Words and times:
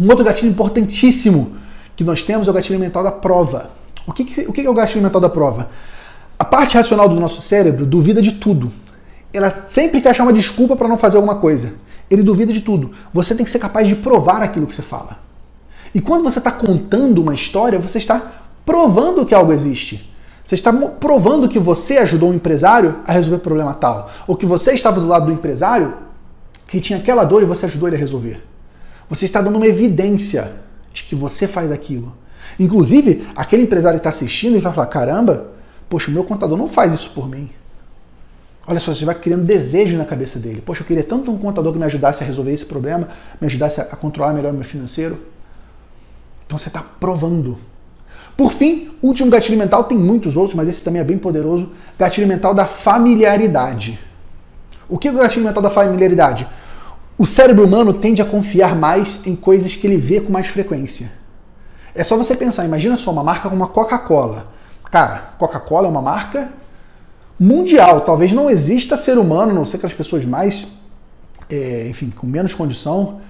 Um 0.00 0.08
outro 0.08 0.24
gatilho 0.24 0.50
importantíssimo 0.50 1.56
que 1.96 2.04
nós 2.04 2.22
temos 2.22 2.46
é 2.46 2.50
o 2.50 2.54
gatilho 2.54 2.78
mental 2.78 3.02
da 3.02 3.10
prova. 3.10 3.70
O 4.06 4.12
que, 4.12 4.46
o 4.46 4.52
que 4.52 4.60
é 4.60 4.70
o 4.70 4.74
gatilho 4.74 5.02
mental 5.02 5.20
da 5.20 5.28
prova? 5.28 5.68
A 6.38 6.44
parte 6.44 6.76
racional 6.76 7.08
do 7.08 7.18
nosso 7.18 7.40
cérebro 7.40 7.84
duvida 7.84 8.22
de 8.22 8.32
tudo. 8.32 8.70
Ela 9.32 9.64
sempre 9.66 10.00
quer 10.00 10.10
achar 10.10 10.22
uma 10.22 10.32
desculpa 10.32 10.76
para 10.76 10.88
não 10.88 10.96
fazer 10.96 11.16
alguma 11.16 11.34
coisa. 11.34 11.74
Ele 12.10 12.22
duvida 12.22 12.52
de 12.52 12.60
tudo. 12.60 12.92
Você 13.12 13.34
tem 13.34 13.44
que 13.44 13.50
ser 13.50 13.58
capaz 13.58 13.88
de 13.88 13.96
provar 13.96 14.40
aquilo 14.40 14.66
que 14.66 14.74
você 14.74 14.82
fala. 14.82 15.18
E 15.94 16.00
quando 16.00 16.22
você 16.22 16.38
está 16.38 16.50
contando 16.50 17.20
uma 17.20 17.34
história, 17.34 17.78
você 17.78 17.98
está 17.98 18.22
provando 18.64 19.26
que 19.26 19.34
algo 19.34 19.52
existe. 19.52 20.10
Você 20.44 20.54
está 20.54 20.72
provando 20.72 21.48
que 21.48 21.58
você 21.58 21.98
ajudou 21.98 22.30
um 22.30 22.34
empresário 22.34 23.00
a 23.06 23.12
resolver 23.12 23.38
problema 23.38 23.74
tal. 23.74 24.08
Ou 24.26 24.36
que 24.36 24.46
você 24.46 24.72
estava 24.72 25.00
do 25.00 25.06
lado 25.06 25.26
do 25.26 25.32
empresário 25.32 25.94
que 26.66 26.80
tinha 26.80 26.98
aquela 26.98 27.24
dor 27.24 27.42
e 27.42 27.46
você 27.46 27.66
ajudou 27.66 27.88
ele 27.88 27.96
a 27.96 27.98
resolver. 27.98 28.42
Você 29.08 29.24
está 29.24 29.40
dando 29.40 29.56
uma 29.56 29.66
evidência 29.66 30.52
de 30.92 31.02
que 31.02 31.14
você 31.14 31.46
faz 31.46 31.72
aquilo. 31.72 32.14
Inclusive, 32.58 33.26
aquele 33.36 33.62
empresário 33.62 33.98
está 33.98 34.10
assistindo 34.10 34.56
e 34.56 34.60
vai 34.60 34.72
falar: 34.72 34.86
caramba, 34.86 35.52
poxa, 35.88 36.10
o 36.10 36.14
meu 36.14 36.24
contador 36.24 36.56
não 36.56 36.68
faz 36.68 36.92
isso 36.92 37.10
por 37.10 37.28
mim. 37.28 37.50
Olha 38.66 38.80
só, 38.80 38.92
você 38.92 39.04
vai 39.04 39.14
criando 39.14 39.44
desejo 39.44 39.96
na 39.96 40.04
cabeça 40.04 40.38
dele. 40.38 40.60
Poxa, 40.60 40.82
eu 40.82 40.86
queria 40.86 41.02
tanto 41.02 41.30
um 41.30 41.38
contador 41.38 41.72
que 41.72 41.78
me 41.78 41.86
ajudasse 41.86 42.22
a 42.22 42.26
resolver 42.26 42.52
esse 42.52 42.66
problema, 42.66 43.08
me 43.40 43.46
ajudasse 43.46 43.80
a 43.80 43.84
controlar 43.96 44.34
melhor 44.34 44.52
o 44.52 44.56
meu 44.56 44.64
financeiro. 44.64 45.18
Então 46.46 46.58
você 46.58 46.68
está 46.68 46.82
provando. 46.82 47.56
Por 48.36 48.52
fim, 48.52 48.90
último 49.02 49.30
gatilho 49.30 49.58
mental, 49.58 49.84
tem 49.84 49.96
muitos 49.96 50.36
outros, 50.36 50.54
mas 50.54 50.68
esse 50.68 50.84
também 50.84 51.00
é 51.00 51.04
bem 51.04 51.16
poderoso. 51.18 51.70
Gatilho 51.98 52.26
mental 52.26 52.52
da 52.52 52.66
familiaridade. 52.66 53.98
O 54.88 54.98
que 54.98 55.08
é 55.08 55.10
o 55.10 55.14
gatilho 55.14 55.44
mental 55.44 55.62
da 55.62 55.70
familiaridade? 55.70 56.46
O 57.18 57.26
cérebro 57.26 57.64
humano 57.64 57.92
tende 57.92 58.22
a 58.22 58.24
confiar 58.24 58.76
mais 58.76 59.26
em 59.26 59.34
coisas 59.34 59.74
que 59.74 59.84
ele 59.84 59.96
vê 59.96 60.20
com 60.20 60.32
mais 60.32 60.46
frequência. 60.46 61.10
É 61.92 62.04
só 62.04 62.16
você 62.16 62.36
pensar, 62.36 62.64
imagina 62.64 62.96
só 62.96 63.10
uma 63.10 63.24
marca 63.24 63.50
como 63.50 63.64
a 63.64 63.66
Coca-Cola. 63.66 64.46
Cara, 64.88 65.34
Coca-Cola 65.36 65.88
é 65.88 65.90
uma 65.90 66.00
marca 66.00 66.48
mundial. 67.38 68.02
Talvez 68.02 68.32
não 68.32 68.48
exista 68.48 68.96
ser 68.96 69.18
humano, 69.18 69.52
não 69.52 69.64
sei 69.64 69.80
que 69.80 69.86
as 69.86 69.92
pessoas 69.92 70.24
mais, 70.24 70.68
é, 71.50 71.88
enfim, 71.88 72.08
com 72.08 72.24
menos 72.24 72.54
condição, 72.54 73.20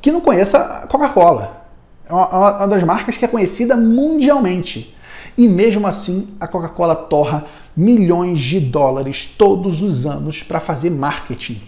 que 0.00 0.12
não 0.12 0.20
conheça 0.20 0.58
a 0.58 0.86
Coca-Cola. 0.86 1.66
É 2.08 2.12
uma, 2.12 2.58
uma 2.58 2.66
das 2.68 2.84
marcas 2.84 3.16
que 3.16 3.24
é 3.24 3.28
conhecida 3.28 3.76
mundialmente. 3.76 4.96
E 5.36 5.48
mesmo 5.48 5.84
assim, 5.88 6.28
a 6.38 6.46
Coca-Cola 6.46 6.94
torra 6.94 7.44
milhões 7.76 8.38
de 8.40 8.60
dólares 8.60 9.26
todos 9.36 9.82
os 9.82 10.06
anos 10.06 10.44
para 10.44 10.60
fazer 10.60 10.90
marketing. 10.90 11.60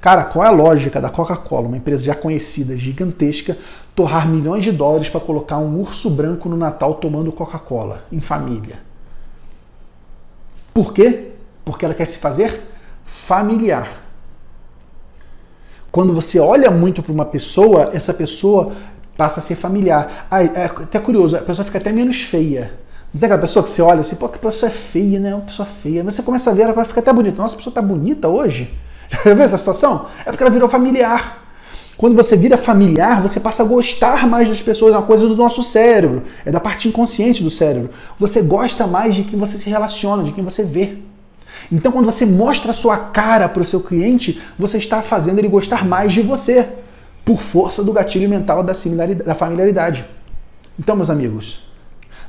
Cara, 0.00 0.24
qual 0.24 0.44
é 0.44 0.48
a 0.48 0.52
lógica 0.52 1.00
da 1.00 1.10
Coca-Cola, 1.10 1.66
uma 1.66 1.76
empresa 1.76 2.04
já 2.04 2.14
conhecida, 2.14 2.76
gigantesca, 2.76 3.58
torrar 3.94 4.28
milhões 4.28 4.62
de 4.62 4.70
dólares 4.70 5.08
para 5.08 5.20
colocar 5.20 5.58
um 5.58 5.80
urso 5.80 6.10
branco 6.10 6.48
no 6.48 6.56
Natal 6.56 6.94
tomando 6.94 7.32
Coca-Cola 7.32 8.04
em 8.12 8.20
família? 8.20 8.78
Por 10.72 10.92
quê? 10.92 11.32
Porque 11.64 11.84
ela 11.84 11.94
quer 11.94 12.06
se 12.06 12.18
fazer 12.18 12.62
familiar. 13.04 14.04
Quando 15.90 16.12
você 16.12 16.38
olha 16.38 16.70
muito 16.70 17.02
para 17.02 17.12
uma 17.12 17.24
pessoa, 17.24 17.90
essa 17.92 18.14
pessoa 18.14 18.72
passa 19.16 19.40
a 19.40 19.42
ser 19.42 19.56
familiar. 19.56 20.28
Ah, 20.30 20.44
é 20.44 20.66
até 20.66 21.00
curioso, 21.00 21.36
a 21.36 21.40
pessoa 21.40 21.64
fica 21.64 21.78
até 21.78 21.90
menos 21.90 22.22
feia. 22.22 22.72
Não 23.12 23.18
tem 23.18 23.26
aquela 23.26 23.40
pessoa 23.40 23.64
que 23.64 23.70
você 23.70 23.82
olha 23.82 24.02
assim, 24.02 24.14
pô, 24.14 24.28
que 24.28 24.38
pessoa 24.38 24.70
é 24.70 24.72
feia, 24.72 25.18
né? 25.18 25.34
Uma 25.34 25.44
pessoa 25.44 25.66
feia. 25.66 26.04
Mas 26.04 26.14
você 26.14 26.22
começa 26.22 26.50
a 26.50 26.54
ver, 26.54 26.62
ela 26.62 26.84
fica 26.84 27.00
até 27.00 27.12
bonita. 27.12 27.38
Nossa, 27.38 27.54
a 27.54 27.56
pessoa 27.56 27.74
tá 27.74 27.82
bonita 27.82 28.28
hoje? 28.28 28.72
Já 29.08 29.34
viu 29.34 29.42
essa 29.42 29.58
situação? 29.58 30.06
É 30.24 30.30
porque 30.30 30.42
ela 30.42 30.52
virou 30.52 30.68
familiar. 30.68 31.44
Quando 31.96 32.14
você 32.14 32.36
vira 32.36 32.56
familiar, 32.56 33.20
você 33.20 33.40
passa 33.40 33.64
a 33.64 33.66
gostar 33.66 34.26
mais 34.28 34.48
das 34.48 34.62
pessoas, 34.62 34.94
é 34.94 34.96
uma 34.96 35.06
coisa 35.06 35.26
do 35.26 35.34
nosso 35.34 35.64
cérebro, 35.64 36.22
é 36.44 36.50
da 36.50 36.60
parte 36.60 36.86
inconsciente 36.86 37.42
do 37.42 37.50
cérebro. 37.50 37.90
Você 38.16 38.42
gosta 38.42 38.86
mais 38.86 39.16
de 39.16 39.24
quem 39.24 39.38
você 39.38 39.58
se 39.58 39.68
relaciona, 39.68 40.22
de 40.22 40.30
quem 40.30 40.44
você 40.44 40.62
vê. 40.62 40.98
Então, 41.72 41.90
quando 41.90 42.04
você 42.04 42.24
mostra 42.24 42.70
a 42.70 42.74
sua 42.74 42.96
cara 42.96 43.48
para 43.48 43.62
o 43.62 43.64
seu 43.64 43.80
cliente, 43.80 44.40
você 44.56 44.78
está 44.78 45.02
fazendo 45.02 45.40
ele 45.40 45.48
gostar 45.48 45.84
mais 45.84 46.12
de 46.12 46.22
você, 46.22 46.68
por 47.24 47.42
força 47.42 47.82
do 47.84 47.92
gatilho 47.92 48.28
mental 48.28 48.62
da, 48.62 48.72
da 49.24 49.34
familiaridade. 49.34 50.06
Então, 50.78 50.96
meus 50.96 51.10
amigos, 51.10 51.64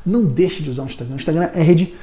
não 0.06 0.26
deixe 0.26 0.62
de 0.62 0.70
usar 0.70 0.84
o 0.84 0.88
Instagram. 0.88 1.14
O 1.14 1.18
Instagram 1.18 1.50
é 1.54 1.62
rede 1.62 1.94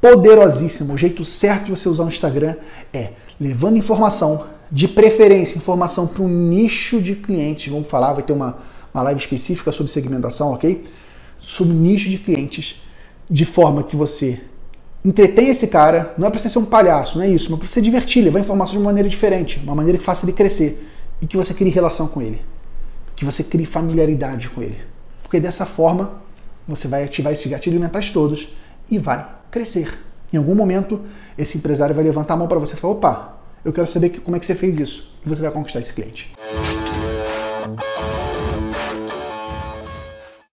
poderosíssima. 0.00 0.94
O 0.94 0.98
jeito 0.98 1.24
certo 1.24 1.64
de 1.64 1.70
você 1.72 1.88
usar 1.88 2.04
o 2.04 2.08
Instagram 2.08 2.54
é 2.92 3.12
levando 3.40 3.76
informação, 3.76 4.46
de 4.70 4.88
preferência, 4.88 5.56
informação 5.56 6.06
para 6.06 6.22
um 6.22 6.28
nicho 6.28 7.00
de 7.00 7.14
clientes. 7.14 7.72
Vamos 7.72 7.88
falar, 7.88 8.12
vai 8.12 8.22
ter 8.22 8.32
uma, 8.32 8.58
uma 8.92 9.02
live 9.04 9.20
específica 9.20 9.70
sobre 9.70 9.90
segmentação, 9.92 10.52
ok? 10.52 10.84
Sobre 11.40 11.74
nicho 11.74 12.08
de 12.08 12.18
clientes, 12.18 12.82
de 13.30 13.44
forma 13.44 13.82
que 13.82 13.96
você 13.96 14.40
entretém 15.04 15.48
esse 15.48 15.68
cara, 15.68 16.14
não 16.16 16.26
é 16.26 16.30
para 16.30 16.38
você 16.38 16.48
ser 16.48 16.58
um 16.58 16.64
palhaço, 16.64 17.18
não 17.18 17.24
é 17.24 17.28
isso, 17.28 17.50
mas 17.50 17.58
para 17.58 17.68
você 17.68 17.80
divertir, 17.80 18.24
levar 18.24 18.40
informação 18.40 18.72
de 18.72 18.78
uma 18.78 18.86
maneira 18.86 19.08
diferente, 19.08 19.60
uma 19.62 19.74
maneira 19.74 19.98
que 19.98 20.04
faça 20.04 20.24
ele 20.24 20.32
crescer 20.32 20.90
e 21.20 21.26
que 21.26 21.36
você 21.36 21.52
crie 21.52 21.70
relação 21.70 22.08
com 22.08 22.22
ele, 22.22 22.40
que 23.14 23.24
você 23.24 23.44
crie 23.44 23.66
familiaridade 23.66 24.48
com 24.48 24.62
ele. 24.62 24.78
Porque 25.22 25.38
dessa 25.38 25.66
forma 25.66 26.22
você 26.66 26.88
vai 26.88 27.04
ativar 27.04 27.32
esses 27.32 27.46
gatilhos 27.46 27.80
mentais 27.80 28.10
todos 28.10 28.56
e 28.90 28.98
vai 28.98 29.26
crescer. 29.50 29.92
Em 30.34 30.36
algum 30.36 30.56
momento, 30.56 31.00
esse 31.38 31.58
empresário 31.58 31.94
vai 31.94 32.02
levantar 32.02 32.34
a 32.34 32.36
mão 32.36 32.48
para 32.48 32.58
você 32.58 32.74
e 32.74 32.76
falar: 32.76 32.94
opa, 32.94 33.38
eu 33.64 33.72
quero 33.72 33.86
saber 33.86 34.10
como 34.20 34.36
é 34.36 34.40
que 34.40 34.44
você 34.44 34.56
fez 34.56 34.80
isso. 34.80 35.12
E 35.24 35.28
você 35.28 35.40
vai 35.40 35.52
conquistar 35.52 35.78
esse 35.78 35.92
cliente. 35.92 36.32